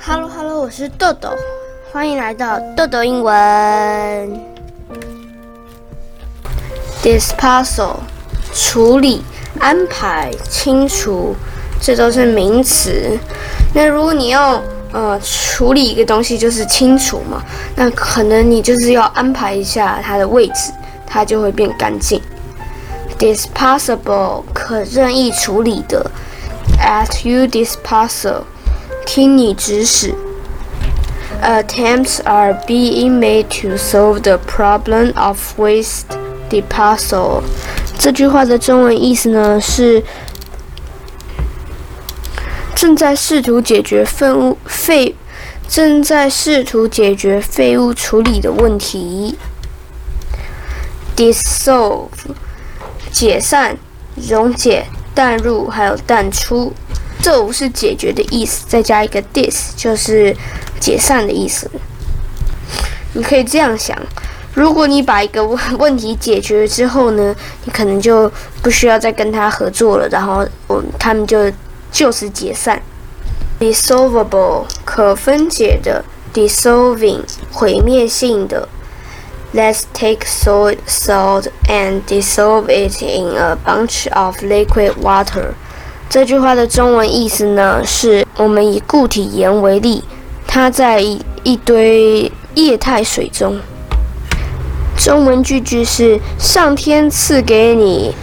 [0.00, 1.30] Hello Hello，我是豆豆，
[1.92, 3.34] 欢迎来到豆豆英文。
[7.02, 7.96] Disposal，
[8.52, 9.22] 处理、
[9.58, 11.34] 安排、清除，
[11.80, 13.18] 这都是名词。
[13.74, 14.62] 那如果你要
[14.92, 17.42] 呃处理一个东西，就是清除嘛，
[17.76, 20.72] 那可能你就是要安排一下它的位置，
[21.06, 22.20] 它就会变干净。
[23.18, 26.10] Disposable，可任意处理的。
[26.78, 28.42] At you disposal。
[29.04, 30.14] 听你指使。
[31.42, 36.06] Attempts are being made to solve the problem of waste
[36.48, 37.42] disposal。
[37.98, 40.02] 这句话的中文意思呢是
[42.74, 45.14] 正在试图解决废物废
[45.68, 49.36] 正在试图解决废物处理的问题。
[51.16, 52.08] Dissolve
[53.10, 53.76] 解散、
[54.16, 56.72] 溶解、淡入还有淡出。
[57.24, 60.36] 这不是解决的意思，再加一个 dis 就是
[60.78, 61.70] 解散的意思。
[63.14, 63.96] 你可以这样想：
[64.52, 71.50] 如果你把一个问问题解决之后呢，你可能就不需要再跟他合作了，然后我他们就
[71.90, 72.82] 就此解散。
[73.58, 76.04] dissolvable 可分解的
[76.34, 78.68] ，dissolving 毁灭性的。
[79.54, 85.54] Let's take soy salt and dissolve it in a bunch of liquid water.
[86.14, 90.04] 这句话的中文意思呢，是我们以固体盐为例，
[90.46, 93.58] 它在一堆液态水中。
[94.96, 98.14] 中文句句是：上天赐给你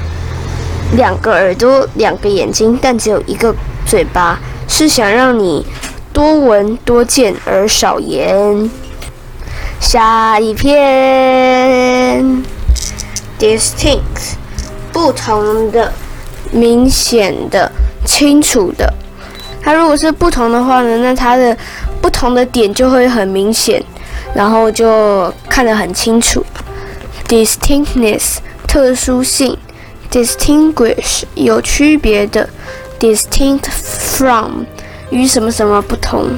[0.96, 3.54] 两个耳朵、两个眼睛，但只有一个
[3.86, 4.40] 嘴巴，
[4.70, 5.66] 是想让你
[6.14, 8.72] 多闻多见而少言。
[9.82, 12.24] 下一篇
[13.38, 14.36] ，distinct，
[14.94, 15.92] 不同的。
[16.52, 17.72] 明显的、
[18.06, 18.94] 清楚的，
[19.62, 21.58] 它如果是不同的话呢，那它的
[22.02, 23.82] 不同的点就会很明显，
[24.34, 26.46] 然后就看得很清楚。
[27.28, 28.38] Distinctness
[28.68, 29.58] 特殊性
[30.12, 32.50] ，distinguish 有区别的
[33.00, 34.66] ，distinct from
[35.10, 36.32] 与什么什么不同。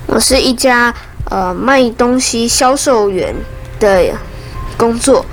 [0.09, 0.93] 我是一家
[1.31, 3.33] 呃卖东西销售员
[3.79, 4.13] 的
[4.77, 5.25] 工作，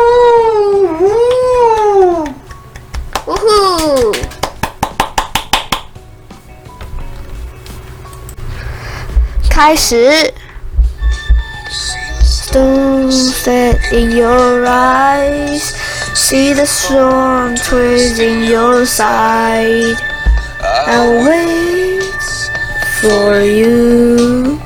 [3.27, 3.37] 呜呼！
[9.51, 10.33] 开始。
[12.53, 15.63] Don't set in your eyes,
[16.13, 19.97] see the storm twist in your side.
[20.61, 22.03] I'll wait
[23.01, 24.61] for you.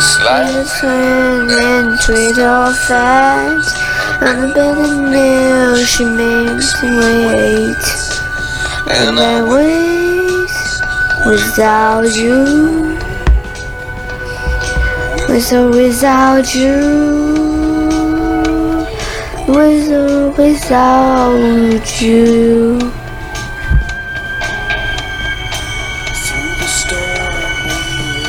[0.00, 3.76] Slide and tweet off fast.
[4.20, 7.84] I'm a better now, she makes me wait.
[8.90, 10.50] And I wait
[11.24, 12.97] without you.
[15.28, 16.78] With or without you.
[19.46, 22.78] With or without you.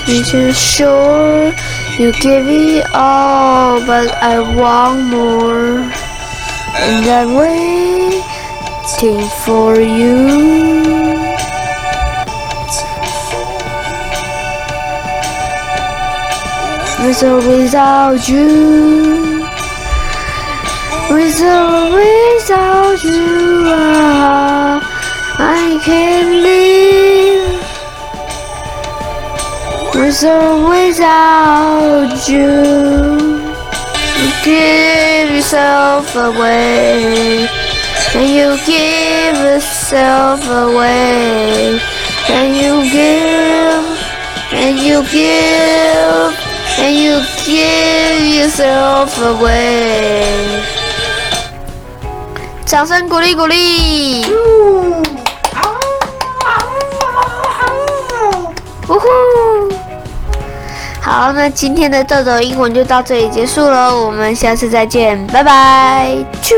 [0.09, 1.53] You sure
[1.99, 5.79] you give it all, but I want more.
[6.75, 10.98] And I'm waiting for you.
[17.09, 19.41] With without you.
[21.09, 21.41] With
[21.97, 24.77] without you, ah,
[25.39, 27.57] I can't live.
[29.95, 32.51] With or without you,
[34.19, 37.49] you give yourself away,
[38.13, 41.79] and you give yourself away,
[42.29, 43.97] and you give,
[44.53, 46.48] and you give,
[46.79, 50.23] and you give yourself away.
[52.65, 54.25] 掌声鼓励鼓励！
[58.87, 59.07] 呜呼！
[61.01, 66.15] 好，那今天的豆豆英文就到这里结束了，我们下次再见，拜拜！
[66.41, 66.55] 啾。